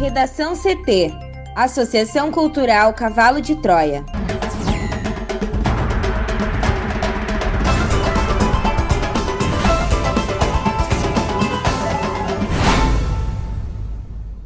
Redação 0.00 0.54
CT 0.56 1.12
Associação 1.54 2.32
Cultural 2.32 2.94
Cavalo 2.94 3.38
de 3.38 3.54
Troia. 3.56 4.02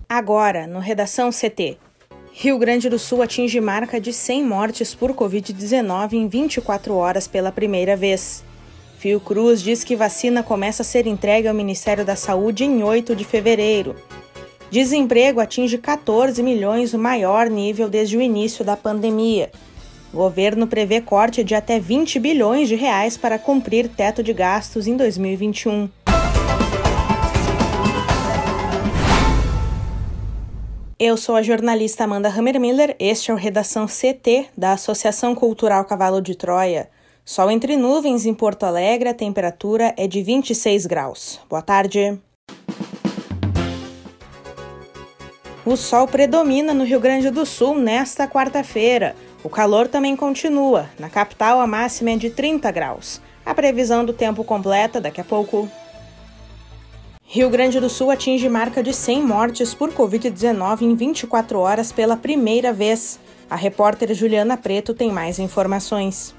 Agora, 0.09 0.67
no 0.67 0.81
Redação 0.81 1.31
CT. 1.31 1.79
Rio 2.33 2.59
Grande 2.59 2.89
do 2.89 2.99
Sul 2.99 3.23
atinge 3.23 3.61
marca 3.61 4.01
de 4.01 4.13
100 4.13 4.45
mortes 4.45 4.93
por 4.93 5.13
Covid-19 5.13 6.15
em 6.15 6.27
24 6.27 6.97
horas 6.97 7.29
pela 7.29 7.53
primeira 7.53 7.95
vez. 7.95 8.43
Fiocruz 8.99 9.63
diz 9.63 9.85
que 9.85 9.95
vacina 9.95 10.43
começa 10.43 10.83
a 10.83 10.85
ser 10.85 11.07
entregue 11.07 11.47
ao 11.47 11.55
Ministério 11.55 12.05
da 12.05 12.17
Saúde 12.17 12.65
em 12.65 12.83
8 12.83 13.15
de 13.15 13.25
fevereiro. 13.25 13.95
Desemprego 14.75 15.39
atinge 15.39 15.79
14 15.79 16.43
milhões, 16.43 16.93
o 16.95 16.99
maior 16.99 17.49
nível 17.49 17.89
desde 17.89 18.17
o 18.17 18.21
início 18.21 18.65
da 18.65 18.77
pandemia. 18.77 19.53
O 20.13 20.17
governo 20.17 20.67
prevê 20.67 21.01
corte 21.01 21.45
de 21.45 21.55
até 21.55 21.79
20 21.79 22.19
bilhões 22.19 22.69
de 22.69 22.75
reais 22.75 23.17
para 23.17 23.39
cumprir 23.39 23.89
teto 23.89 24.21
de 24.21 24.33
gastos 24.33 24.89
em 24.89 24.97
2021. 24.97 25.89
Eu 30.99 31.17
sou 31.17 31.37
a 31.37 31.43
jornalista 31.43 32.03
Amanda 32.03 32.29
Hammermiller, 32.29 32.97
este 32.99 33.31
é 33.31 33.35
o 33.35 33.37
Redação 33.37 33.87
CT 33.87 34.47
da 34.59 34.73
Associação 34.73 35.37
Cultural 35.37 35.85
Cavalo 35.85 36.21
de 36.21 36.35
Troia. 36.35 36.91
Sol 37.25 37.49
entre 37.49 37.77
nuvens 37.77 38.27
em 38.27 38.35
Porto 38.35 38.65
Alegre, 38.65 39.09
a 39.09 39.15
temperatura 39.15 39.95
é 39.97 40.09
de 40.09 40.21
26 40.21 40.85
graus. 40.87 41.39
Boa 41.49 41.63
tarde. 41.63 42.19
O 45.67 45.77
sol 45.77 46.07
predomina 46.07 46.75
no 46.75 46.85
Rio 46.85 47.01
Grande 47.01 47.31
do 47.31 47.47
Sul 47.47 47.79
nesta 47.79 48.29
quarta-feira. 48.29 49.17
O 49.43 49.49
calor 49.49 49.89
também 49.89 50.15
continua. 50.15 50.91
Na 50.99 51.09
capital, 51.09 51.59
a 51.59 51.67
máxima 51.67 52.11
é 52.11 52.17
de 52.17 52.29
30 52.29 52.71
graus. 52.71 53.19
A 53.47 53.55
previsão 53.55 54.05
do 54.05 54.13
tempo 54.13 54.45
completa 54.45 55.01
daqui 55.01 55.23
a 55.23 55.25
pouco. 55.25 55.67
Rio 57.27 57.49
Grande 57.49 57.81
do 57.81 57.89
Sul 57.89 58.11
atinge 58.11 58.47
marca 58.47 58.83
de 58.83 58.93
100 58.93 59.23
mortes 59.23 59.73
por 59.73 59.91
Covid-19 59.91 60.83
em 60.83 60.95
24 60.95 61.59
horas 61.59 61.91
pela 61.91 62.15
primeira 62.15 62.71
vez. 62.71 63.19
A 63.49 63.57
repórter 63.57 64.13
Juliana 64.13 64.59
Preto 64.59 64.93
tem 64.93 65.11
mais 65.11 65.39
informações. 65.39 66.35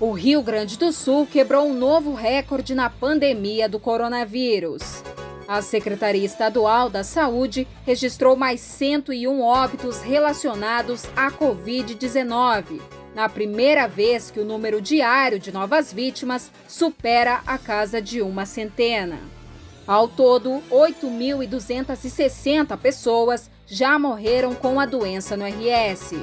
O 0.00 0.10
Rio 0.10 0.40
Grande 0.42 0.78
do 0.78 0.90
Sul 0.90 1.26
quebrou 1.26 1.66
um 1.66 1.74
novo 1.74 2.14
recorde 2.14 2.74
na 2.74 2.88
pandemia 2.88 3.68
do 3.68 3.78
coronavírus. 3.78 5.02
A 5.52 5.60
Secretaria 5.60 6.24
Estadual 6.24 6.88
da 6.88 7.04
Saúde 7.04 7.68
registrou 7.84 8.34
mais 8.34 8.58
101 8.62 9.42
óbitos 9.42 10.00
relacionados 10.00 11.04
à 11.14 11.30
Covid-19, 11.30 12.80
na 13.14 13.28
primeira 13.28 13.86
vez 13.86 14.30
que 14.30 14.40
o 14.40 14.46
número 14.46 14.80
diário 14.80 15.38
de 15.38 15.52
novas 15.52 15.92
vítimas 15.92 16.50
supera 16.66 17.42
a 17.46 17.58
casa 17.58 18.00
de 18.00 18.22
uma 18.22 18.46
centena. 18.46 19.18
Ao 19.86 20.08
todo, 20.08 20.62
8.260 20.70 22.74
pessoas 22.78 23.50
já 23.66 23.98
morreram 23.98 24.54
com 24.54 24.80
a 24.80 24.86
doença 24.86 25.36
no 25.36 25.44
RS. 25.44 26.14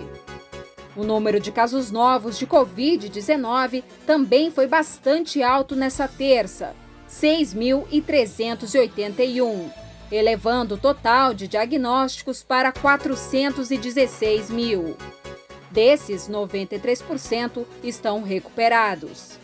O 0.96 1.04
número 1.04 1.40
de 1.40 1.52
casos 1.52 1.92
novos 1.92 2.36
de 2.36 2.48
Covid-19 2.48 3.84
também 4.08 4.50
foi 4.50 4.66
bastante 4.66 5.44
alto 5.44 5.76
nessa 5.76 6.08
terça, 6.08 6.74
6.381, 7.10 9.72
elevando 10.12 10.76
o 10.76 10.78
total 10.78 11.34
de 11.34 11.48
diagnósticos 11.48 12.44
para 12.44 12.72
416 12.72 14.50
mil. 14.50 14.96
Desses, 15.72 16.30
93% 16.30 17.66
estão 17.84 18.22
recuperados. 18.24 19.40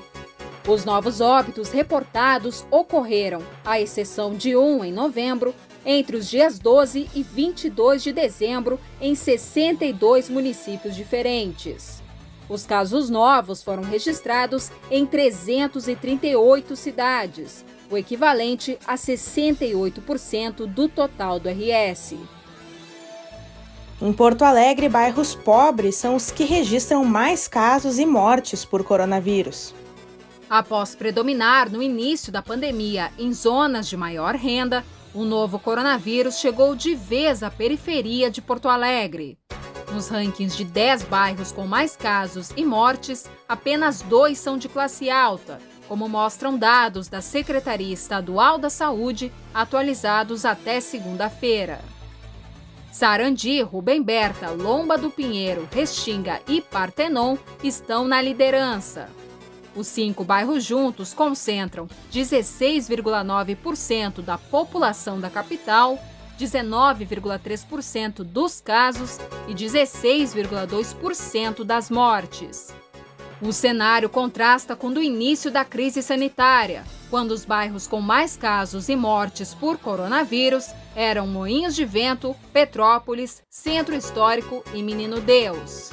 Os 0.65 0.85
novos 0.85 1.19
óbitos 1.19 1.69
reportados 1.69 2.65
ocorreram, 2.71 3.43
à 3.65 3.77
exceção 3.77 4.33
de 4.33 4.55
um 4.55 4.85
em 4.85 4.93
novembro, 4.93 5.53
entre 5.85 6.15
os 6.15 6.29
dias 6.29 6.57
12 6.57 7.09
e 7.13 7.23
22 7.23 8.03
de 8.03 8.13
dezembro 8.13 8.79
em 9.01 9.13
62 9.13 10.29
municípios 10.29 10.95
diferentes. 10.95 12.01
Os 12.47 12.65
casos 12.65 13.09
novos 13.09 13.61
foram 13.61 13.83
registrados 13.83 14.71
em 14.89 15.05
338 15.05 16.73
cidades, 16.77 17.65
o 17.91 17.97
equivalente 17.97 18.79
a 18.87 18.95
68% 18.95 20.65
do 20.67 20.87
total 20.87 21.37
do 21.37 21.49
RS. 21.49 22.15
Em 24.01 24.11
Porto 24.11 24.43
Alegre, 24.43 24.89
bairros 24.89 25.33
pobres 25.33 25.95
são 25.95 26.15
os 26.15 26.29
que 26.29 26.43
registram 26.43 27.05
mais 27.05 27.47
casos 27.47 27.97
e 27.97 28.05
mortes 28.05 28.65
por 28.65 28.83
coronavírus. 28.83 29.73
Após 30.49 30.93
predominar 30.93 31.71
no 31.71 31.81
início 31.81 32.31
da 32.31 32.41
pandemia 32.41 33.09
em 33.17 33.31
zonas 33.33 33.87
de 33.87 33.95
maior 33.95 34.35
renda, 34.35 34.83
o 35.13 35.23
novo 35.23 35.57
coronavírus 35.57 36.39
chegou 36.39 36.75
de 36.75 36.93
vez 36.93 37.41
à 37.41 37.49
periferia 37.49 38.29
de 38.29 38.41
Porto 38.41 38.67
Alegre. 38.67 39.37
Nos 39.93 40.09
rankings 40.09 40.57
de 40.57 40.65
10 40.65 41.03
bairros 41.03 41.53
com 41.53 41.65
mais 41.65 41.95
casos 41.95 42.49
e 42.57 42.65
mortes, 42.65 43.25
apenas 43.47 44.01
dois 44.01 44.37
são 44.37 44.57
de 44.57 44.67
classe 44.67 45.09
alta, 45.09 45.57
como 45.87 46.09
mostram 46.09 46.57
dados 46.57 47.07
da 47.07 47.21
Secretaria 47.21 47.93
Estadual 47.93 48.57
da 48.57 48.69
Saúde, 48.69 49.31
atualizados 49.53 50.43
até 50.43 50.81
segunda-feira. 50.81 51.79
Sarandi, 52.95 53.61
Rubem 53.61 54.01
Berta, 54.01 54.49
Lomba 54.51 54.97
do 54.97 55.11
Pinheiro, 55.11 55.67
Restinga 55.69 56.41
e 56.47 56.61
Partenon 56.61 57.35
estão 57.61 58.07
na 58.07 58.21
liderança. 58.21 59.09
Os 59.75 59.87
cinco 59.87 60.23
bairros 60.23 60.63
juntos 60.63 61.13
concentram 61.13 61.89
16,9% 62.09 64.21
da 64.21 64.37
população 64.37 65.19
da 65.19 65.29
capital, 65.29 65.99
19,3% 66.39 68.23
dos 68.23 68.61
casos 68.61 69.19
e 69.49 69.53
16,2% 69.53 71.65
das 71.65 71.89
mortes. 71.89 72.73
O 73.41 73.51
cenário 73.51 74.09
contrasta 74.09 74.75
com 74.75 74.87
o 74.87 74.93
do 74.93 75.03
início 75.03 75.51
da 75.51 75.65
crise 75.65 76.01
sanitária, 76.01 76.85
quando 77.09 77.31
os 77.31 77.43
bairros 77.43 77.85
com 77.85 77.99
mais 77.99 78.37
casos 78.37 78.87
e 78.87 78.95
mortes 78.95 79.53
por 79.53 79.77
coronavírus 79.77 80.69
eram 80.95 81.27
Moinhos 81.27 81.75
de 81.75 81.83
Vento, 81.83 82.33
Petrópolis, 82.53 83.43
Centro 83.49 83.93
Histórico 83.93 84.63
e 84.73 84.81
Menino 84.81 85.19
Deus. 85.19 85.91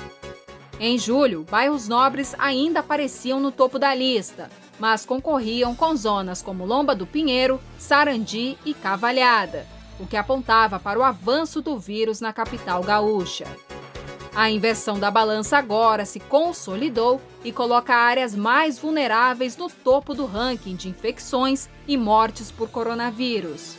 Em 0.78 0.96
julho, 0.96 1.44
bairros 1.50 1.88
nobres 1.88 2.34
ainda 2.38 2.80
apareciam 2.80 3.40
no 3.40 3.50
topo 3.50 3.78
da 3.78 3.92
lista, 3.92 4.48
mas 4.78 5.04
concorriam 5.04 5.74
com 5.74 5.96
zonas 5.96 6.42
como 6.42 6.64
Lomba 6.64 6.94
do 6.94 7.06
Pinheiro, 7.06 7.60
Sarandi 7.76 8.56
e 8.64 8.72
Cavalhada, 8.72 9.66
o 9.98 10.06
que 10.06 10.16
apontava 10.16 10.78
para 10.78 10.98
o 10.98 11.02
avanço 11.02 11.60
do 11.60 11.78
vírus 11.78 12.20
na 12.20 12.32
capital 12.32 12.82
gaúcha. 12.82 13.46
A 14.34 14.50
inversão 14.50 14.98
da 14.98 15.10
balança 15.10 15.58
agora 15.58 16.06
se 16.06 16.18
consolidou 16.18 17.20
e 17.44 17.52
coloca 17.52 17.94
áreas 17.94 18.34
mais 18.34 18.78
vulneráveis 18.78 19.56
no 19.58 19.68
topo 19.68 20.14
do 20.14 20.24
ranking 20.24 20.74
de 20.74 20.88
infecções 20.88 21.68
e 21.86 21.98
mortes 21.98 22.50
por 22.50 22.70
coronavírus. 22.70 23.76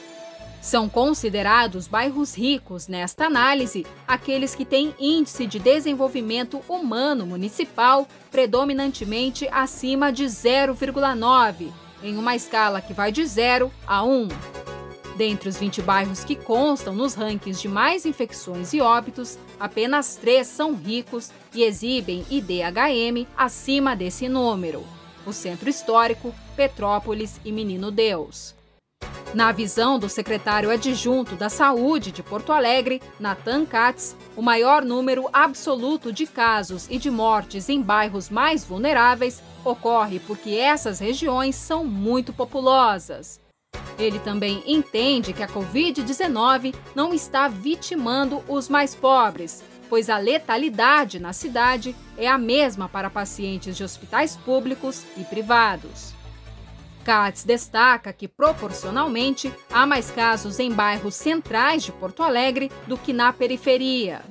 São 0.61 0.87
considerados 0.87 1.87
bairros 1.87 2.37
ricos, 2.37 2.87
nesta 2.87 3.25
análise, 3.25 3.85
aqueles 4.07 4.55
que 4.55 4.63
têm 4.63 4.95
índice 4.97 5.45
de 5.45 5.59
desenvolvimento 5.59 6.61
humano 6.69 7.25
municipal 7.25 8.07
predominantemente 8.31 9.47
acima 9.51 10.11
de 10.11 10.23
0,9, 10.23 11.69
em 12.01 12.15
uma 12.15 12.35
escala 12.35 12.79
que 12.79 12.93
vai 12.93 13.11
de 13.11 13.25
0 13.25 13.71
a 13.85 14.03
1. 14.03 14.27
Dentre 15.15 15.47
os 15.47 15.57
20 15.57 15.81
bairros 15.81 16.23
que 16.23 16.35
constam 16.35 16.95
nos 16.95 17.13
rankings 17.13 17.61
de 17.61 17.67
mais 17.67 18.05
infecções 18.05 18.73
e 18.73 18.81
óbitos, 18.81 19.37
apenas 19.59 20.15
três 20.15 20.47
são 20.47 20.73
ricos 20.73 21.31
e 21.53 21.63
exibem 21.63 22.25
IDHM 22.31 23.27
acima 23.37 23.95
desse 23.95 24.27
número: 24.27 24.83
o 25.25 25.31
Centro 25.31 25.69
Histórico, 25.69 26.33
Petrópolis 26.55 27.39
e 27.45 27.51
Menino 27.51 27.91
Deus. 27.91 28.55
Na 29.35 29.51
visão 29.51 29.97
do 29.97 30.07
secretário 30.07 30.69
adjunto 30.69 31.35
da 31.35 31.49
Saúde 31.49 32.11
de 32.11 32.21
Porto 32.21 32.51
Alegre, 32.51 33.01
Nathan 33.19 33.65
Katz, 33.65 34.15
o 34.35 34.43
maior 34.43 34.85
número 34.85 35.27
absoluto 35.33 36.13
de 36.13 36.27
casos 36.27 36.87
e 36.87 36.99
de 36.99 37.09
mortes 37.09 37.67
em 37.67 37.81
bairros 37.81 38.29
mais 38.29 38.63
vulneráveis 38.63 39.41
ocorre 39.65 40.19
porque 40.19 40.51
essas 40.51 40.99
regiões 40.99 41.55
são 41.55 41.83
muito 41.83 42.31
populosas. 42.31 43.42
Ele 43.97 44.19
também 44.19 44.63
entende 44.65 45.33
que 45.33 45.43
a 45.43 45.47
Covid-19 45.47 46.73
não 46.95 47.13
está 47.13 47.47
vitimando 47.47 48.43
os 48.47 48.67
mais 48.69 48.95
pobres, 48.95 49.63
pois 49.89 50.09
a 50.09 50.17
letalidade 50.17 51.19
na 51.19 51.33
cidade 51.33 51.95
é 52.17 52.27
a 52.27 52.37
mesma 52.37 52.89
para 52.89 53.09
pacientes 53.09 53.77
de 53.77 53.83
hospitais 53.83 54.35
públicos 54.35 55.03
e 55.15 55.23
privados. 55.23 56.13
Katz 57.03 57.43
destaca 57.43 58.13
que, 58.13 58.27
proporcionalmente, 58.27 59.53
há 59.71 59.85
mais 59.85 60.09
casos 60.09 60.59
em 60.59 60.71
bairros 60.71 61.15
centrais 61.15 61.83
de 61.83 61.91
Porto 61.91 62.23
Alegre 62.23 62.71
do 62.87 62.97
que 62.97 63.11
na 63.11 63.31
periferia. 63.33 64.21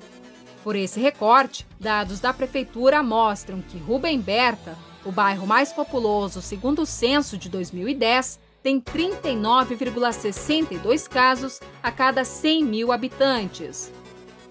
Por 0.65 0.75
esse 0.75 0.99
recorte, 0.99 1.67
dados 1.79 2.19
da 2.21 2.33
Prefeitura 2.33 3.03
mostram 3.03 3.61
que 3.61 3.79
Rubem 3.79 4.21
Berta, 4.21 4.77
o 5.05 5.13
bairro 5.13 5.47
mais 5.47 5.73
populoso 5.73 6.41
segundo 6.41 6.83
o 6.83 6.87
censo 6.87 7.37
de 7.37 7.49
2010, 7.49 8.41
tem 8.63 8.81
39,62 8.81 11.09
casos 11.09 11.61
a 11.83 11.91
cada 11.91 12.25
100 12.25 12.65
mil 12.65 12.93
habitantes. 12.93 13.91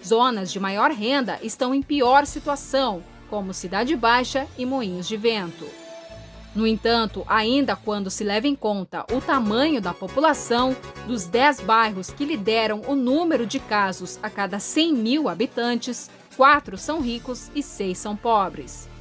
Zonas 0.04 0.52
de 0.52 0.60
maior 0.60 0.90
renda 0.90 1.38
estão 1.42 1.74
em 1.74 1.80
pior 1.80 2.26
situação, 2.26 3.02
como 3.30 3.54
Cidade 3.54 3.96
Baixa 3.96 4.46
e 4.58 4.66
Moinhos 4.66 5.08
de 5.08 5.16
Vento. 5.16 5.66
No 6.54 6.66
entanto, 6.66 7.24
ainda 7.26 7.74
quando 7.74 8.10
se 8.10 8.22
leva 8.22 8.46
em 8.46 8.54
conta 8.54 9.06
o 9.10 9.22
tamanho 9.22 9.80
da 9.80 9.94
população, 9.94 10.76
dos 11.06 11.24
10 11.24 11.60
bairros 11.60 12.10
que 12.10 12.26
lideram 12.26 12.82
o 12.86 12.94
número 12.94 13.46
de 13.46 13.58
casos 13.58 14.18
a 14.22 14.28
cada 14.28 14.58
100 14.58 14.92
mil 14.92 15.30
habitantes, 15.30 16.10
quatro 16.36 16.76
são 16.76 17.00
ricos 17.00 17.50
e 17.54 17.62
seis 17.62 17.96
são 17.96 18.14
pobres. 18.14 18.91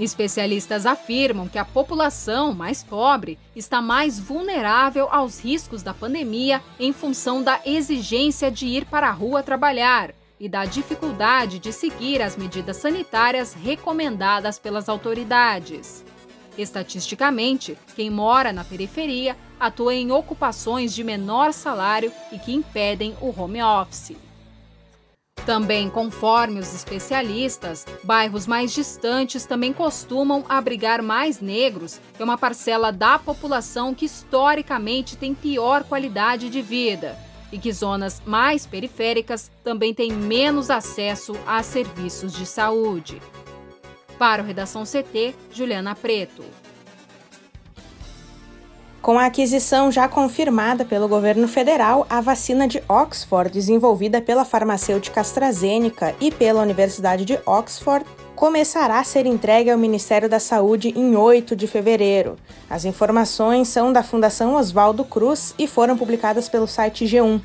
Especialistas 0.00 0.86
afirmam 0.86 1.46
que 1.48 1.58
a 1.58 1.64
população 1.64 2.54
mais 2.54 2.82
pobre 2.82 3.38
está 3.54 3.82
mais 3.82 4.18
vulnerável 4.18 5.08
aos 5.10 5.38
riscos 5.38 5.82
da 5.82 5.92
pandemia 5.92 6.62
em 6.80 6.92
função 6.92 7.42
da 7.42 7.60
exigência 7.64 8.50
de 8.50 8.66
ir 8.66 8.86
para 8.86 9.08
a 9.08 9.12
rua 9.12 9.42
trabalhar 9.42 10.14
e 10.40 10.48
da 10.48 10.64
dificuldade 10.64 11.58
de 11.58 11.72
seguir 11.72 12.22
as 12.22 12.36
medidas 12.36 12.78
sanitárias 12.78 13.52
recomendadas 13.52 14.58
pelas 14.58 14.88
autoridades. 14.88 16.04
Estatisticamente, 16.56 17.78
quem 17.94 18.10
mora 18.10 18.52
na 18.52 18.64
periferia 18.64 19.36
atua 19.60 19.94
em 19.94 20.10
ocupações 20.10 20.94
de 20.94 21.04
menor 21.04 21.52
salário 21.52 22.12
e 22.32 22.38
que 22.38 22.52
impedem 22.52 23.14
o 23.20 23.28
home 23.28 23.62
office. 23.62 24.16
Também, 25.46 25.90
conforme 25.90 26.60
os 26.60 26.72
especialistas, 26.72 27.84
bairros 28.04 28.46
mais 28.46 28.72
distantes 28.72 29.44
também 29.44 29.72
costumam 29.72 30.44
abrigar 30.48 31.02
mais 31.02 31.40
negros, 31.40 32.00
é 32.16 32.22
uma 32.22 32.38
parcela 32.38 32.92
da 32.92 33.18
população 33.18 33.92
que 33.92 34.04
historicamente 34.04 35.16
tem 35.16 35.34
pior 35.34 35.82
qualidade 35.82 36.48
de 36.48 36.62
vida, 36.62 37.18
e 37.50 37.58
que 37.58 37.72
zonas 37.72 38.22
mais 38.24 38.66
periféricas 38.66 39.50
também 39.64 39.92
têm 39.92 40.12
menos 40.12 40.70
acesso 40.70 41.36
a 41.44 41.60
serviços 41.62 42.32
de 42.32 42.46
saúde. 42.46 43.20
Para 44.18 44.42
o 44.42 44.46
Redação 44.46 44.84
CT, 44.84 45.34
Juliana 45.50 45.96
Preto. 45.96 46.44
Com 49.02 49.18
a 49.18 49.26
aquisição 49.26 49.90
já 49.90 50.06
confirmada 50.06 50.84
pelo 50.84 51.08
governo 51.08 51.48
federal, 51.48 52.06
a 52.08 52.20
vacina 52.20 52.68
de 52.68 52.80
Oxford, 52.88 53.50
desenvolvida 53.50 54.20
pela 54.22 54.44
farmacêutica 54.44 55.20
AstraZeneca 55.20 56.14
e 56.20 56.30
pela 56.30 56.62
Universidade 56.62 57.24
de 57.24 57.36
Oxford, 57.44 58.06
começará 58.36 59.00
a 59.00 59.04
ser 59.04 59.26
entregue 59.26 59.70
ao 59.70 59.76
Ministério 59.76 60.28
da 60.28 60.38
Saúde 60.38 60.94
em 60.96 61.16
8 61.16 61.56
de 61.56 61.66
fevereiro. 61.66 62.36
As 62.70 62.84
informações 62.84 63.66
são 63.66 63.92
da 63.92 64.04
Fundação 64.04 64.54
Oswaldo 64.54 65.04
Cruz 65.04 65.52
e 65.58 65.66
foram 65.66 65.96
publicadas 65.96 66.48
pelo 66.48 66.68
site 66.68 67.04
G1. 67.04 67.40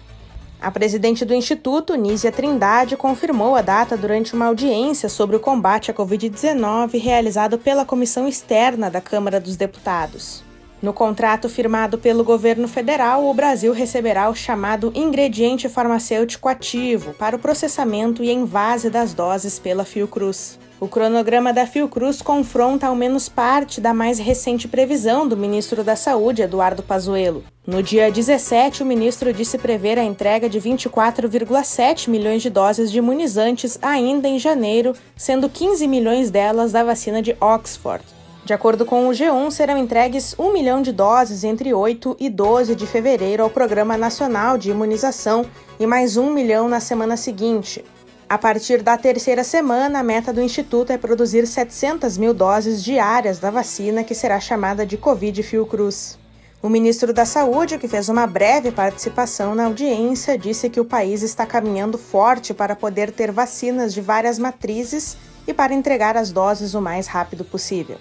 A 0.61 0.69
presidente 0.69 1.25
do 1.25 1.33
Instituto, 1.33 1.95
Nízia 1.95 2.31
Trindade, 2.31 2.95
confirmou 2.95 3.55
a 3.55 3.63
data 3.63 3.97
durante 3.97 4.35
uma 4.35 4.45
audiência 4.45 5.09
sobre 5.09 5.35
o 5.35 5.39
combate 5.39 5.89
à 5.89 5.93
Covid-19 5.93 7.01
realizado 7.01 7.57
pela 7.57 7.83
Comissão 7.83 8.27
Externa 8.27 8.91
da 8.91 9.01
Câmara 9.01 9.39
dos 9.39 9.55
Deputados. 9.55 10.45
No 10.79 10.93
contrato 10.93 11.49
firmado 11.49 11.97
pelo 11.97 12.23
governo 12.23 12.67
federal, 12.67 13.25
o 13.25 13.33
Brasil 13.33 13.73
receberá 13.73 14.29
o 14.29 14.35
chamado 14.35 14.91
ingrediente 14.93 15.67
farmacêutico 15.67 16.47
ativo 16.47 17.13
para 17.15 17.35
o 17.35 17.39
processamento 17.39 18.23
e 18.23 18.31
envase 18.31 18.87
das 18.89 19.11
doses 19.11 19.57
pela 19.57 19.83
Fiocruz. 19.83 20.59
O 20.79 20.87
cronograma 20.87 21.51
da 21.51 21.65
Fiocruz 21.65 22.21
confronta 22.21 22.85
ao 22.85 22.95
menos 22.95 23.27
parte 23.27 23.81
da 23.81 23.95
mais 23.95 24.19
recente 24.19 24.67
previsão 24.67 25.27
do 25.27 25.35
ministro 25.35 25.83
da 25.83 25.95
Saúde, 25.95 26.43
Eduardo 26.43 26.83
Pazuello. 26.83 27.43
No 27.65 27.81
dia 27.81 28.11
17, 28.11 28.83
o 28.83 28.85
ministro 28.85 29.33
disse 29.33 29.57
prever 29.57 29.97
a 29.97 30.03
entrega 30.03 30.47
de 30.47 30.61
24,7 30.61 32.07
milhões 32.07 32.43
de 32.43 32.51
doses 32.51 32.91
de 32.91 32.99
imunizantes 32.99 33.79
ainda 33.81 34.27
em 34.27 34.37
janeiro, 34.37 34.93
sendo 35.15 35.49
15 35.49 35.87
milhões 35.87 36.29
delas 36.29 36.71
da 36.71 36.83
vacina 36.83 37.23
de 37.23 37.35
Oxford. 37.41 38.16
De 38.47 38.53
acordo 38.53 38.85
com 38.85 39.09
o 39.09 39.11
G1, 39.11 39.51
serão 39.51 39.77
entregues 39.77 40.33
1 40.39 40.53
milhão 40.53 40.81
de 40.81 40.93
doses 40.93 41.43
entre 41.43 41.73
8 41.73 42.15
e 42.17 42.29
12 42.29 42.75
de 42.75 42.87
fevereiro 42.87 43.43
ao 43.43 43.49
Programa 43.49 43.97
Nacional 43.97 44.57
de 44.57 44.71
Imunização 44.71 45.45
e 45.77 45.85
mais 45.85 46.15
1 46.15 46.31
milhão 46.31 46.69
na 46.69 46.79
semana 46.79 47.17
seguinte. 47.17 47.83
A 48.29 48.37
partir 48.37 48.81
da 48.81 48.97
terceira 48.97 49.43
semana, 49.43 49.99
a 49.99 50.03
meta 50.03 50.31
do 50.31 50.41
Instituto 50.41 50.93
é 50.93 50.97
produzir 50.97 51.45
700 51.45 52.17
mil 52.17 52.33
doses 52.33 52.81
diárias 52.81 53.37
da 53.37 53.51
vacina 53.51 54.01
que 54.01 54.15
será 54.15 54.39
chamada 54.39 54.85
de 54.85 54.95
Covid 54.95 55.43
Fiocruz. 55.43 56.17
O 56.63 56.69
ministro 56.69 57.11
da 57.11 57.25
Saúde, 57.25 57.77
que 57.77 57.89
fez 57.89 58.07
uma 58.07 58.25
breve 58.25 58.71
participação 58.71 59.55
na 59.55 59.65
audiência, 59.65 60.37
disse 60.37 60.69
que 60.69 60.79
o 60.79 60.85
país 60.85 61.21
está 61.21 61.45
caminhando 61.45 61.97
forte 61.97 62.53
para 62.53 62.77
poder 62.77 63.11
ter 63.11 63.29
vacinas 63.29 63.93
de 63.93 63.99
várias 63.99 64.39
matrizes 64.39 65.17
e 65.45 65.53
para 65.53 65.73
entregar 65.73 66.15
as 66.15 66.31
doses 66.31 66.73
o 66.73 66.81
mais 66.81 67.07
rápido 67.07 67.43
possível. 67.43 67.97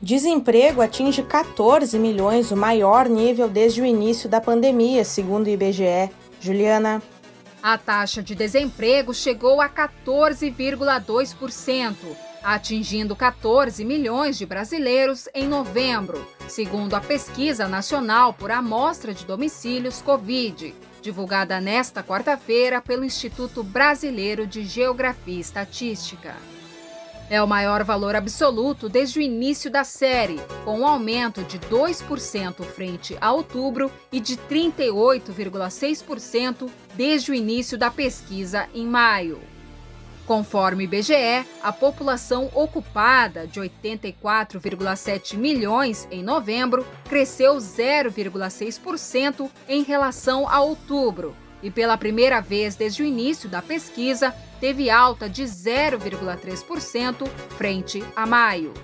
Desemprego 0.00 0.80
atinge 0.80 1.24
14 1.24 1.98
milhões, 1.98 2.52
o 2.52 2.56
maior 2.56 3.08
nível 3.08 3.48
desde 3.48 3.82
o 3.82 3.84
início 3.84 4.28
da 4.28 4.40
pandemia, 4.40 5.04
segundo 5.04 5.46
o 5.46 5.50
IBGE. 5.50 6.08
Juliana. 6.40 7.02
A 7.60 7.76
taxa 7.76 8.22
de 8.22 8.36
desemprego 8.36 9.12
chegou 9.12 9.60
a 9.60 9.68
14,2%, 9.68 11.96
atingindo 12.44 13.16
14 13.16 13.84
milhões 13.84 14.38
de 14.38 14.46
brasileiros 14.46 15.28
em 15.34 15.48
novembro, 15.48 16.24
segundo 16.46 16.94
a 16.94 17.00
Pesquisa 17.00 17.66
Nacional 17.66 18.32
por 18.32 18.52
Amostra 18.52 19.12
de 19.12 19.24
Domicílios 19.24 20.00
Covid, 20.00 20.72
divulgada 21.02 21.60
nesta 21.60 22.04
quarta-feira 22.04 22.80
pelo 22.80 23.04
Instituto 23.04 23.64
Brasileiro 23.64 24.46
de 24.46 24.62
Geografia 24.62 25.34
e 25.34 25.40
Estatística. 25.40 26.36
É 27.30 27.42
o 27.42 27.46
maior 27.46 27.84
valor 27.84 28.16
absoluto 28.16 28.88
desde 28.88 29.18
o 29.18 29.22
início 29.22 29.70
da 29.70 29.84
série, 29.84 30.40
com 30.64 30.80
um 30.80 30.86
aumento 30.86 31.42
de 31.42 31.58
2% 31.58 32.64
frente 32.64 33.18
a 33.20 33.30
outubro 33.32 33.92
e 34.10 34.18
de 34.18 34.34
38,6% 34.36 36.70
desde 36.94 37.30
o 37.30 37.34
início 37.34 37.76
da 37.76 37.90
pesquisa 37.90 38.66
em 38.74 38.86
maio. 38.86 39.38
Conforme 40.26 40.84
IBGE, 40.84 41.44
a 41.62 41.70
população 41.72 42.50
ocupada 42.54 43.46
de 43.46 43.60
84,7 43.60 45.36
milhões 45.36 46.08
em 46.10 46.22
novembro 46.22 46.86
cresceu 47.08 47.56
0,6% 47.56 49.50
em 49.68 49.82
relação 49.82 50.48
a 50.48 50.60
outubro 50.60 51.36
e, 51.62 51.70
pela 51.70 51.96
primeira 51.96 52.40
vez 52.40 52.76
desde 52.76 53.02
o 53.02 53.06
início 53.06 53.48
da 53.48 53.62
pesquisa, 53.62 54.34
teve 54.60 54.90
alta 54.90 55.28
de 55.28 55.44
0,3% 55.44 57.28
frente 57.56 58.04
a 58.14 58.26
maio. 58.26 58.74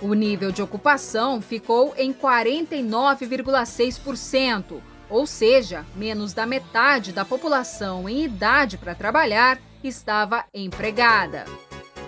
O 0.00 0.14
nível 0.14 0.50
de 0.50 0.62
ocupação 0.62 1.40
ficou 1.40 1.94
em 1.96 2.12
49,6%, 2.12 4.80
ou 5.08 5.24
seja, 5.26 5.86
menos 5.94 6.32
da 6.32 6.44
metade 6.44 7.12
da 7.12 7.24
população 7.24 8.08
em 8.08 8.24
idade 8.24 8.78
para 8.78 8.96
trabalhar 8.96 9.60
estava 9.84 10.44
empregada. 10.52 11.44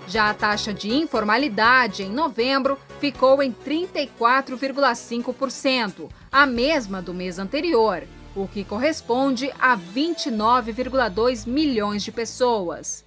Já 0.07 0.29
a 0.29 0.33
taxa 0.33 0.73
de 0.73 0.93
informalidade 0.93 2.03
em 2.03 2.09
novembro 2.09 2.77
ficou 2.99 3.41
em 3.41 3.51
34,5%, 3.51 6.09
a 6.31 6.45
mesma 6.45 7.01
do 7.01 7.11
mês 7.13 7.39
anterior, 7.39 8.03
o 8.35 8.47
que 8.47 8.63
corresponde 8.63 9.51
a 9.59 9.77
29,2 9.77 11.47
milhões 11.47 12.03
de 12.03 12.11
pessoas. 12.11 13.05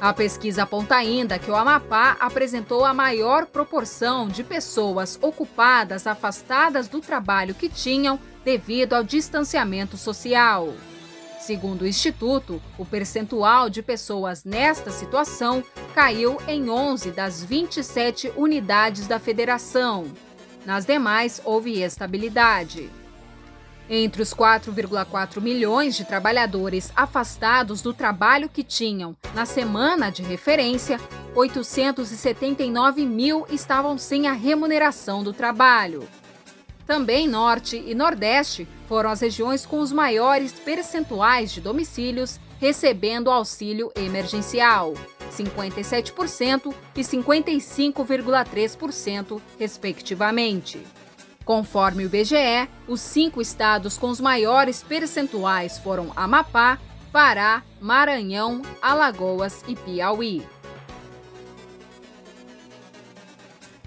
A 0.00 0.12
pesquisa 0.12 0.62
aponta 0.62 0.94
ainda 0.94 1.38
que 1.38 1.50
o 1.50 1.56
Amapá 1.56 2.16
apresentou 2.20 2.84
a 2.84 2.94
maior 2.94 3.46
proporção 3.46 4.28
de 4.28 4.44
pessoas 4.44 5.18
ocupadas 5.20 6.06
afastadas 6.06 6.86
do 6.86 7.00
trabalho 7.00 7.54
que 7.54 7.68
tinham 7.68 8.18
devido 8.44 8.94
ao 8.94 9.02
distanciamento 9.02 9.96
social. 9.96 10.72
Segundo 11.40 11.82
o 11.82 11.86
Instituto, 11.86 12.62
o 12.76 12.84
percentual 12.84 13.70
de 13.70 13.82
pessoas 13.82 14.44
nesta 14.44 14.90
situação 14.90 15.64
caiu 15.94 16.38
em 16.46 16.68
11 16.68 17.10
das 17.10 17.42
27 17.42 18.32
unidades 18.36 19.06
da 19.06 19.18
federação. 19.18 20.04
Nas 20.66 20.84
demais, 20.84 21.40
houve 21.44 21.80
estabilidade. 21.82 22.90
Entre 23.90 24.20
os 24.20 24.34
4,4 24.34 25.40
milhões 25.40 25.96
de 25.96 26.04
trabalhadores 26.04 26.92
afastados 26.94 27.80
do 27.80 27.94
trabalho 27.94 28.48
que 28.48 28.62
tinham 28.62 29.16
na 29.34 29.46
semana 29.46 30.10
de 30.10 30.22
referência, 30.22 31.00
879 31.34 33.06
mil 33.06 33.46
estavam 33.50 33.96
sem 33.96 34.26
a 34.26 34.32
remuneração 34.32 35.22
do 35.22 35.32
trabalho. 35.32 36.06
Também 36.86 37.26
Norte 37.26 37.82
e 37.86 37.94
Nordeste 37.94 38.68
foram 38.86 39.10
as 39.10 39.20
regiões 39.20 39.64
com 39.64 39.80
os 39.80 39.92
maiores 39.92 40.52
percentuais 40.52 41.50
de 41.50 41.62
domicílios 41.62 42.38
recebendo 42.58 43.30
auxílio 43.30 43.90
emergencial, 43.94 44.94
57% 45.30 46.74
e 46.96 47.00
55,3%, 47.00 49.40
respectivamente. 49.58 50.84
Conforme 51.48 52.02
o 52.02 52.06
IBGE, 52.08 52.68
os 52.86 53.00
cinco 53.00 53.40
estados 53.40 53.96
com 53.96 54.10
os 54.10 54.20
maiores 54.20 54.82
percentuais 54.82 55.78
foram 55.78 56.12
Amapá, 56.14 56.78
Pará, 57.10 57.62
Maranhão, 57.80 58.60
Alagoas 58.82 59.64
e 59.66 59.74
Piauí. 59.74 60.46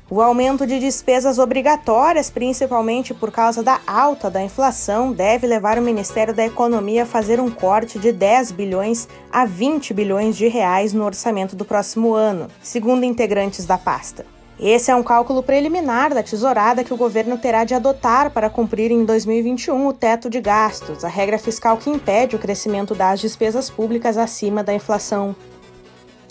O 0.10 0.20
aumento 0.20 0.66
de 0.66 0.80
despesas 0.80 1.38
obrigatórias, 1.38 2.32
principalmente 2.32 3.14
por 3.14 3.32
causa 3.32 3.62
da 3.62 3.80
alta 3.86 4.28
da 4.28 4.42
inflação, 4.42 5.14
deve 5.14 5.46
levar 5.46 5.78
o 5.78 5.84
Ministério 5.84 6.34
da 6.34 6.44
Economia 6.44 7.04
a 7.04 7.06
fazer 7.06 7.40
um 7.40 7.52
corte 7.52 8.00
de 8.00 8.12
10 8.12 8.54
bilhões 8.54 9.08
a 9.32 9.46
20 9.46 9.94
bilhões 9.94 10.36
de 10.36 10.48
reais 10.48 10.94
no 10.94 11.06
orçamento 11.06 11.56
do 11.56 11.64
próximo 11.64 12.16
ano, 12.16 12.48
segundo 12.60 13.04
integrantes 13.04 13.68
da 13.68 13.78
pasta. 13.78 14.26
Esse 14.62 14.92
é 14.92 14.96
um 14.96 15.02
cálculo 15.02 15.42
preliminar 15.42 16.14
da 16.14 16.22
tesourada 16.22 16.84
que 16.84 16.94
o 16.94 16.98
governo 16.98 17.36
terá 17.36 17.64
de 17.64 17.74
adotar 17.74 18.30
para 18.30 18.48
cumprir 18.48 18.92
em 18.92 19.04
2021 19.04 19.88
o 19.88 19.92
teto 19.92 20.30
de 20.30 20.40
gastos, 20.40 21.04
a 21.04 21.08
regra 21.08 21.40
fiscal 21.40 21.78
que 21.78 21.90
impede 21.90 22.36
o 22.36 22.40
crescimento 22.40 22.94
das 22.94 23.20
despesas 23.20 23.72
públicas 23.72 24.20
acima 24.20 24.64
da 24.64 24.72
inflação. 24.72 25.36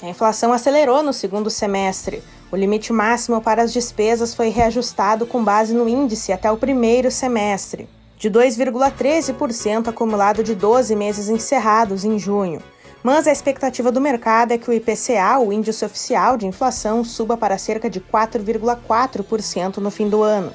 A 0.00 0.06
inflação 0.06 0.52
acelerou 0.52 1.02
no 1.02 1.12
segundo 1.12 1.50
semestre. 1.50 2.22
O 2.52 2.56
limite 2.56 2.92
máximo 2.92 3.40
para 3.40 3.62
as 3.62 3.72
despesas 3.72 4.32
foi 4.32 4.48
reajustado 4.48 5.26
com 5.26 5.42
base 5.42 5.74
no 5.74 5.88
índice 5.88 6.32
até 6.32 6.48
o 6.52 6.56
primeiro 6.56 7.10
semestre, 7.10 7.88
de 8.16 8.30
2,13% 8.30 9.88
acumulado 9.88 10.44
de 10.44 10.54
12 10.54 10.94
meses 10.94 11.28
encerrados 11.28 12.04
em 12.04 12.16
junho 12.16 12.62
mas 13.02 13.26
a 13.26 13.32
expectativa 13.32 13.90
do 13.90 14.00
mercado 14.00 14.52
é 14.52 14.58
que 14.58 14.70
o 14.70 14.72
IPCA, 14.72 15.38
o 15.38 15.52
índice 15.52 15.84
oficial 15.84 16.36
de 16.36 16.46
inflação, 16.46 17.04
suba 17.04 17.36
para 17.36 17.58
cerca 17.58 17.88
de 17.88 18.00
4,4% 18.00 19.78
no 19.78 19.90
fim 19.90 20.08
do 20.08 20.22
ano. 20.22 20.52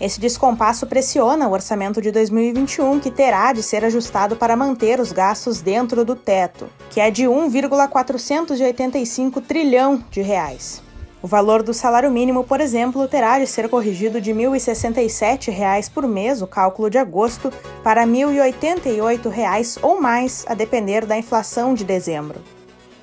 Esse 0.00 0.20
descompasso 0.20 0.86
pressiona 0.86 1.48
o 1.48 1.52
orçamento 1.52 2.00
de 2.00 2.12
2021, 2.12 3.00
que 3.00 3.10
terá 3.10 3.52
de 3.52 3.64
ser 3.64 3.84
ajustado 3.84 4.36
para 4.36 4.56
manter 4.56 5.00
os 5.00 5.10
gastos 5.10 5.60
dentro 5.60 6.04
do 6.04 6.14
teto, 6.14 6.70
que 6.88 7.00
é 7.00 7.10
de 7.10 7.26
1,485 7.26 9.40
trilhão 9.40 10.04
de 10.08 10.22
reais. 10.22 10.86
O 11.20 11.26
valor 11.26 11.64
do 11.64 11.74
salário 11.74 12.10
mínimo, 12.12 12.44
por 12.44 12.60
exemplo, 12.60 13.08
terá 13.08 13.40
de 13.40 13.46
ser 13.46 13.68
corrigido 13.68 14.20
de 14.20 14.32
R$ 14.32 14.44
1.067 14.44 15.90
por 15.92 16.06
mês, 16.06 16.40
o 16.40 16.46
cálculo 16.46 16.88
de 16.88 16.96
agosto, 16.96 17.52
para 17.82 18.02
R$ 18.02 18.06
1.088 18.06 19.78
ou 19.82 20.00
mais, 20.00 20.44
a 20.48 20.54
depender 20.54 21.04
da 21.04 21.18
inflação 21.18 21.74
de 21.74 21.84
dezembro. 21.84 22.40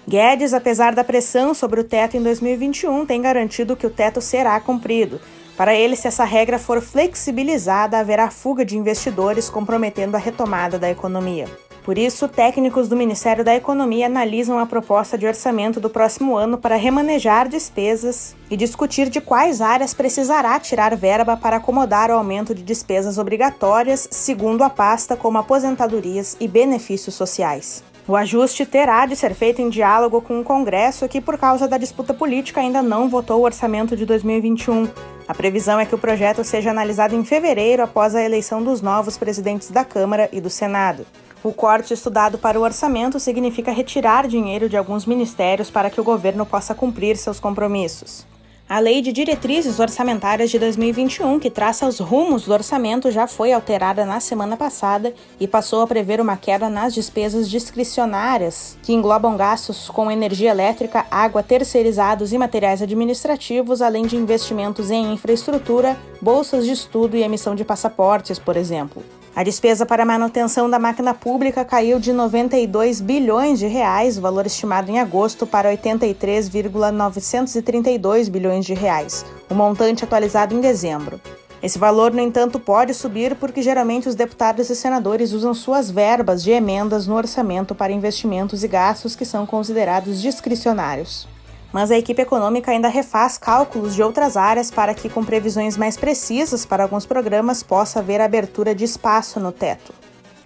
Guedes, 0.08 0.54
apesar 0.54 0.96
da 0.96 1.04
pressão 1.04 1.54
sobre 1.54 1.82
o 1.82 1.84
teto 1.84 2.16
em 2.16 2.24
2021, 2.24 3.06
tem 3.06 3.22
garantido 3.22 3.76
que 3.76 3.88
o 3.88 3.90
teto 3.90 4.22
será 4.22 4.58
cumprido. 4.62 5.20
Para 5.58 5.76
ele, 5.76 5.98
se 5.98 6.08
essa 6.08 6.24
regra 6.24 6.58
for 6.58 6.82
flexibilizada, 6.82 8.00
haverá 8.00 8.30
fuga 8.30 8.64
de 8.64 8.78
investidores, 8.78 9.50
comprometendo 9.50 10.16
a 10.16 10.20
retomada 10.20 10.80
da 10.80 10.90
economia. 10.90 11.48
Por 11.86 12.00
isso, 12.00 12.28
técnicos 12.28 12.90
do 12.90 12.96
Ministério 12.96 13.46
da 13.46 13.54
Economia 13.54 14.08
analisam 14.08 14.58
a 14.58 14.66
proposta 14.66 15.16
de 15.20 15.28
orçamento 15.28 15.80
do 15.80 15.88
próximo 15.88 16.36
ano 16.36 16.58
para 16.58 16.76
remanejar 16.76 17.48
despesas 17.48 18.36
e 18.50 18.58
discutir 18.58 19.08
de 19.08 19.22
quais 19.22 19.62
áreas 19.62 19.94
precisará 19.94 20.60
tirar 20.60 20.96
verba 20.96 21.38
para 21.38 21.58
acomodar 21.58 22.10
o 22.10 22.16
aumento 22.16 22.56
de 22.56 22.64
despesas 22.64 23.20
obrigatórias, 23.20 24.08
segundo 24.10 24.64
a 24.64 24.70
pasta, 24.70 25.16
como 25.16 25.38
aposentadorias 25.38 26.36
e 26.40 26.48
benefícios 26.48 27.14
sociais. 27.14 27.84
O 28.08 28.16
ajuste 28.16 28.66
terá 28.66 29.06
de 29.06 29.16
ser 29.16 29.36
feito 29.36 29.62
em 29.62 29.70
diálogo 29.70 30.22
com 30.22 30.40
o 30.40 30.44
Congresso, 30.44 31.08
que, 31.08 31.22
por 31.22 31.38
causa 31.38 31.68
da 31.68 31.78
disputa 31.78 32.16
política, 32.16 32.62
ainda 32.62 32.82
não 32.82 33.08
votou 33.08 33.42
o 33.42 33.46
orçamento 33.46 33.96
de 33.96 34.08
2021. 34.08 34.88
A 35.28 35.36
previsão 35.36 35.80
é 35.80 35.86
que 35.86 35.94
o 35.94 36.00
projeto 36.00 36.44
seja 36.44 36.72
analisado 36.72 37.16
em 37.16 37.24
fevereiro, 37.24 37.84
após 37.84 38.16
a 38.16 38.24
eleição 38.24 38.64
dos 38.64 38.82
novos 38.82 39.20
presidentes 39.20 39.70
da 39.70 39.86
Câmara 39.86 40.28
e 40.32 40.42
do 40.42 40.50
Senado. 40.50 41.06
O 41.46 41.54
corte 41.54 41.94
estudado 41.94 42.40
para 42.40 42.60
o 42.60 42.64
orçamento 42.64 43.20
significa 43.20 43.72
retirar 43.72 44.28
dinheiro 44.28 44.68
de 44.68 44.76
alguns 44.76 45.06
ministérios 45.06 45.70
para 45.70 45.92
que 45.92 46.02
o 46.02 46.04
governo 46.04 46.44
possa 46.44 46.74
cumprir 46.74 47.16
seus 47.18 47.40
compromissos. 47.40 48.26
A 48.68 48.80
Lei 48.80 49.00
de 49.00 49.14
Diretrizes 49.14 49.80
Orçamentárias 49.80 50.50
de 50.50 50.58
2021, 50.58 51.40
que 51.40 51.52
traça 51.52 51.86
os 51.86 52.00
rumos 52.00 52.46
do 52.46 52.54
orçamento, 52.54 53.12
já 53.12 53.28
foi 53.28 53.54
alterada 53.54 54.08
na 54.08 54.20
semana 54.20 54.58
passada 54.58 55.14
e 55.40 55.48
passou 55.48 55.84
a 55.84 55.88
prever 55.88 56.20
uma 56.20 56.36
queda 56.36 56.68
nas 56.68 56.96
despesas 56.96 57.48
discricionárias, 57.48 58.76
que 58.82 58.92
englobam 58.92 59.38
gastos 59.38 59.88
com 59.88 60.10
energia 60.10 60.50
elétrica, 60.50 61.06
água, 61.12 61.44
terceirizados 61.44 62.34
e 62.34 62.40
materiais 62.40 62.82
administrativos, 62.82 63.84
além 63.84 64.08
de 64.08 64.18
investimentos 64.18 64.90
em 64.90 65.14
infraestrutura, 65.14 65.96
bolsas 66.20 66.66
de 66.66 66.72
estudo 66.72 67.16
e 67.16 67.22
emissão 67.22 67.54
de 67.54 67.64
passaportes, 67.64 68.40
por 68.40 68.58
exemplo. 68.58 69.04
A 69.36 69.44
despesa 69.44 69.86
para 69.86 70.06
manutenção 70.06 70.70
da 70.70 70.80
máquina 70.80 71.14
pública 71.14 71.66
caiu 71.66 72.00
de 72.00 72.14
92 72.14 73.02
bilhões 73.02 73.60
de 73.60 73.68
reais, 73.68 74.18
valor 74.18 74.46
estimado 74.46 74.90
em 74.90 74.98
agosto, 74.98 75.46
para 75.46 75.72
83,932 75.72 78.30
bilhões 78.30 78.66
de 78.66 78.74
reais, 78.74 79.26
o 79.50 79.54
montante 79.54 80.06
atualizado 80.06 80.56
em 80.56 80.62
dezembro. 80.62 81.20
Esse 81.62 81.78
valor, 81.78 82.14
no 82.14 82.22
entanto, 82.22 82.62
pode 82.62 82.94
subir 82.94 83.36
porque 83.36 83.62
geralmente 83.62 84.08
os 84.08 84.16
deputados 84.16 84.70
e 84.70 84.76
senadores 84.76 85.34
usam 85.34 85.54
suas 85.54 85.92
verbas 85.92 86.42
de 86.42 86.52
emendas 86.52 87.06
no 87.06 87.16
orçamento 87.16 87.76
para 87.76 87.92
investimentos 87.92 88.64
e 88.64 88.70
gastos 88.70 89.18
que 89.18 89.26
são 89.26 89.46
considerados 89.46 90.22
discricionários 90.22 91.28
mas 91.76 91.92
a 91.92 91.98
equipe 91.98 92.22
econômica 92.22 92.72
ainda 92.72 92.88
refaz 92.88 93.38
cálculos 93.38 93.94
de 93.94 94.02
outras 94.02 94.38
áreas 94.38 94.72
para 94.72 94.94
que, 94.94 95.10
com 95.10 95.26
previsões 95.26 95.76
mais 95.76 95.98
precisas 95.98 96.66
para 96.66 96.84
alguns 96.84 97.06
programas, 97.06 97.62
possa 97.62 98.00
haver 98.00 98.22
abertura 98.22 98.74
de 98.74 98.86
espaço 98.86 99.42
no 99.42 99.52
teto. 99.52 99.94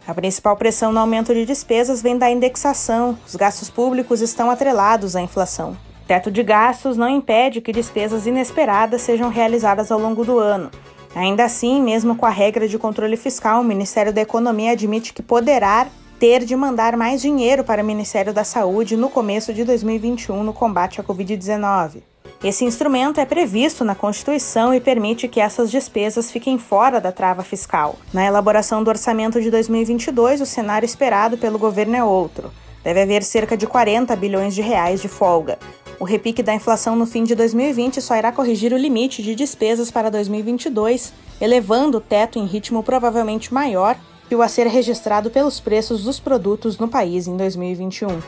A 0.08 0.14
principal 0.16 0.58
pressão 0.58 0.92
no 0.92 1.00
aumento 1.00 1.32
de 1.32 1.46
despesas 1.46 2.02
vem 2.02 2.18
da 2.18 2.32
indexação. 2.32 3.16
Os 3.28 3.36
gastos 3.36 3.70
públicos 3.70 4.22
estão 4.22 4.50
atrelados 4.50 5.16
à 5.16 5.22
inflação. 5.22 5.78
O 6.04 6.08
teto 6.08 6.32
de 6.32 6.42
gastos 6.42 6.98
não 6.98 7.08
impede 7.08 7.62
que 7.62 7.72
despesas 7.72 8.26
inesperadas 8.26 9.04
sejam 9.04 9.30
realizadas 9.30 9.92
ao 9.92 10.00
longo 10.00 10.26
do 10.26 10.40
ano. 10.40 10.72
Ainda 11.14 11.44
assim, 11.46 11.80
mesmo 11.80 12.16
com 12.16 12.26
a 12.26 12.32
regra 12.32 12.68
de 12.68 12.80
controle 12.80 13.16
fiscal, 13.16 13.62
o 13.62 13.64
Ministério 13.64 14.12
da 14.12 14.22
Economia 14.22 14.72
admite 14.72 15.14
que 15.14 15.22
poderá 15.22 15.86
ter 16.20 16.44
de 16.44 16.54
mandar 16.54 16.98
mais 16.98 17.22
dinheiro 17.22 17.64
para 17.64 17.82
o 17.82 17.86
Ministério 17.86 18.34
da 18.34 18.44
Saúde 18.44 18.98
no 18.98 19.10
começo 19.10 19.54
de 19.54 19.64
2021 19.64 20.44
no 20.44 20.52
combate 20.52 21.00
à 21.00 21.04
Covid-19. 21.04 22.04
Esse 22.44 22.66
instrumento 22.66 23.22
é 23.22 23.26
previsto 23.26 23.86
na 23.86 23.96
Constituição 23.96 24.74
e 24.74 24.82
permite 24.82 25.30
que 25.30 25.40
essas 25.40 25.72
despesas 25.72 26.30
fiquem 26.30 26.58
fora 26.58 27.00
da 27.00 27.14
trava 27.14 27.42
fiscal. 27.42 27.96
Na 28.14 28.26
elaboração 28.26 28.84
do 28.84 28.90
orçamento 28.90 29.42
de 29.42 29.50
2022, 29.50 30.42
o 30.42 30.46
cenário 30.46 30.86
esperado 30.86 31.38
pelo 31.38 31.58
governo 31.58 31.96
é 31.96 32.04
outro. 32.04 32.52
Deve 32.84 33.02
haver 33.02 33.24
cerca 33.24 33.56
de 33.56 33.66
40 33.66 34.14
bilhões 34.18 34.54
de 34.54 34.62
reais 34.62 35.02
de 35.02 35.08
folga. 35.08 35.58
O 36.02 36.04
repique 36.04 36.44
da 36.44 36.54
inflação 36.54 36.98
no 36.98 37.06
fim 37.06 37.24
de 37.24 37.34
2020 37.34 38.02
só 38.02 38.16
irá 38.16 38.32
corrigir 38.32 38.74
o 38.74 38.78
limite 38.78 39.24
de 39.24 39.36
despesas 39.36 39.90
para 39.90 40.12
2022, 40.12 41.14
elevando 41.40 41.98
o 41.98 42.02
teto 42.02 42.40
em 42.40 42.46
ritmo 42.46 42.84
provavelmente 42.84 43.54
maior 43.54 43.98
o 44.36 44.42
a 44.42 44.48
ser 44.48 44.68
registrado 44.68 45.30
pelos 45.30 45.60
preços 45.60 46.04
dos 46.04 46.20
produtos 46.20 46.78
no 46.78 46.88
país 46.88 47.28
em 47.28 47.36
2021. 47.36 48.22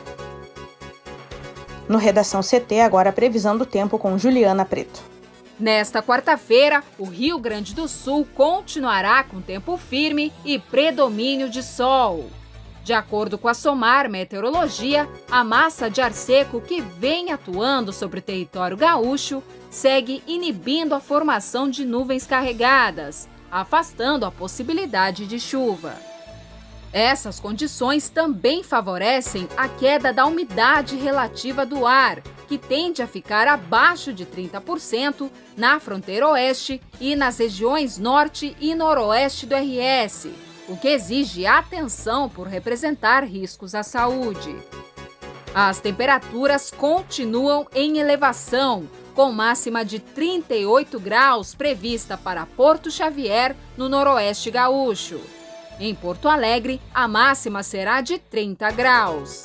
No 1.88 1.98
Redação 1.98 2.40
CT, 2.40 2.80
agora 2.80 3.10
a 3.10 3.12
previsão 3.12 3.56
do 3.56 3.66
tempo 3.66 3.98
com 3.98 4.16
Juliana 4.16 4.64
Preto. 4.64 5.02
Nesta 5.58 6.02
quarta-feira, 6.02 6.82
o 6.98 7.04
Rio 7.04 7.38
Grande 7.38 7.74
do 7.74 7.86
Sul 7.86 8.26
continuará 8.34 9.22
com 9.22 9.40
tempo 9.40 9.76
firme 9.76 10.32
e 10.44 10.58
predomínio 10.58 11.48
de 11.48 11.62
sol. 11.62 12.30
De 12.82 12.92
acordo 12.92 13.38
com 13.38 13.46
a 13.46 13.54
SOMAR 13.54 14.10
Meteorologia, 14.10 15.08
a 15.30 15.44
massa 15.44 15.88
de 15.88 16.00
ar 16.00 16.12
seco 16.12 16.60
que 16.60 16.80
vem 16.80 17.30
atuando 17.30 17.92
sobre 17.92 18.18
o 18.18 18.22
território 18.22 18.76
gaúcho 18.76 19.40
segue 19.70 20.20
inibindo 20.26 20.94
a 20.94 21.00
formação 21.00 21.70
de 21.70 21.84
nuvens 21.84 22.26
carregadas, 22.26 23.28
afastando 23.52 24.26
a 24.26 24.32
possibilidade 24.32 25.26
de 25.26 25.38
chuva. 25.38 25.94
Essas 26.92 27.38
condições 27.38 28.08
também 28.08 28.64
favorecem 28.64 29.46
a 29.56 29.68
queda 29.68 30.12
da 30.12 30.26
umidade 30.26 30.96
relativa 30.96 31.64
do 31.64 31.86
ar, 31.86 32.20
que 32.48 32.58
tende 32.58 33.02
a 33.02 33.06
ficar 33.06 33.46
abaixo 33.46 34.12
de 34.12 34.26
30% 34.26 35.30
na 35.56 35.78
fronteira 35.78 36.28
oeste 36.28 36.82
e 37.00 37.14
nas 37.14 37.38
regiões 37.38 37.98
norte 37.98 38.56
e 38.58 38.74
noroeste 38.74 39.46
do 39.46 39.54
RS 39.54 40.28
o 40.68 40.76
que 40.76 40.88
exige 40.88 41.46
atenção 41.46 42.28
por 42.28 42.46
representar 42.46 43.24
riscos 43.24 43.74
à 43.74 43.82
saúde. 43.82 44.56
As 45.54 45.80
temperaturas 45.80 46.70
continuam 46.70 47.66
em 47.74 47.98
elevação, 47.98 48.88
com 49.14 49.32
máxima 49.32 49.84
de 49.84 49.98
38 49.98 50.98
graus 50.98 51.54
prevista 51.54 52.16
para 52.16 52.46
Porto 52.46 52.90
Xavier, 52.90 53.56
no 53.76 53.88
Noroeste 53.88 54.50
Gaúcho. 54.50 55.20
Em 55.78 55.94
Porto 55.94 56.28
Alegre, 56.28 56.80
a 56.94 57.08
máxima 57.08 57.62
será 57.62 58.00
de 58.00 58.18
30 58.18 58.70
graus. 58.70 59.44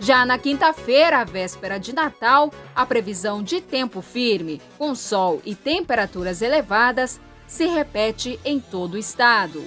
Já 0.00 0.24
na 0.24 0.38
quinta-feira, 0.38 1.24
véspera 1.24 1.78
de 1.78 1.94
Natal, 1.94 2.50
a 2.74 2.86
previsão 2.86 3.42
de 3.42 3.60
tempo 3.60 4.00
firme, 4.00 4.60
com 4.78 4.94
sol 4.94 5.42
e 5.44 5.54
temperaturas 5.54 6.40
elevadas, 6.40 7.20
se 7.46 7.66
repete 7.66 8.40
em 8.44 8.58
todo 8.58 8.94
o 8.94 8.98
estado. 8.98 9.62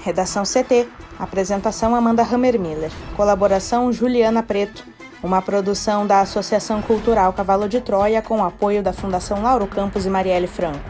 Redação 0.00 0.42
CT. 0.42 0.88
Apresentação 1.18 1.94
Amanda 1.94 2.22
Hammermiller. 2.22 2.90
Colaboração 3.16 3.90
Juliana 3.92 4.42
Preto. 4.42 4.84
Uma 5.22 5.40
produção 5.40 6.06
da 6.06 6.20
Associação 6.20 6.82
Cultural 6.82 7.32
Cavalo 7.32 7.66
de 7.66 7.80
Troia 7.80 8.20
com 8.20 8.44
apoio 8.44 8.82
da 8.82 8.92
Fundação 8.92 9.42
Lauro 9.42 9.66
Campos 9.66 10.04
e 10.04 10.10
Marielle 10.10 10.46
Franco. 10.46 10.84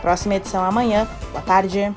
Próxima 0.00 0.34
edição 0.34 0.64
amanhã. 0.64 1.06
Boa 1.30 1.42
tarde. 1.42 1.94